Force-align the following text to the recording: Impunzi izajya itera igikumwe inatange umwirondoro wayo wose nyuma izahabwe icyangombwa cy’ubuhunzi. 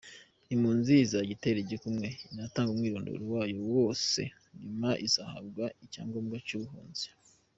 Impunzi 0.53 0.93
izajya 1.05 1.33
itera 1.35 1.57
igikumwe 1.61 2.07
inatange 2.31 2.71
umwirondoro 2.73 3.23
wayo 3.33 3.57
wose 3.73 4.21
nyuma 4.61 4.89
izahabwe 5.05 5.65
icyangombwa 5.85 6.37
cy’ubuhunzi. 6.47 7.07